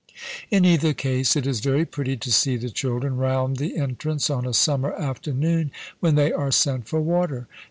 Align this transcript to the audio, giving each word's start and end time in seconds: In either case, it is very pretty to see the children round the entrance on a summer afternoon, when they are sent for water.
In 0.49 0.65
either 0.65 0.95
case, 0.95 1.35
it 1.35 1.45
is 1.45 1.59
very 1.59 1.85
pretty 1.85 2.17
to 2.17 2.31
see 2.31 2.57
the 2.57 2.71
children 2.71 3.17
round 3.17 3.57
the 3.57 3.77
entrance 3.77 4.31
on 4.31 4.47
a 4.47 4.51
summer 4.55 4.93
afternoon, 4.95 5.69
when 5.99 6.15
they 6.15 6.31
are 6.33 6.49
sent 6.51 6.87
for 6.87 6.99
water. 6.99 7.47